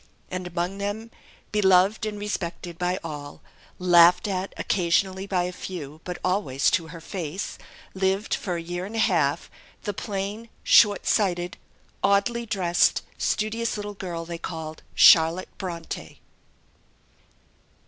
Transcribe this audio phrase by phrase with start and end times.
[0.31, 1.11] And among them,
[1.51, 3.43] beloved and respected by all,
[3.77, 7.59] laughed at occasionally by a few, but always to her face
[7.93, 9.47] lived, for a year and a half,
[9.83, 11.55] the plain, short sighted,
[12.03, 16.19] oddly dressed, studious little girl they called Charlotte Bronte.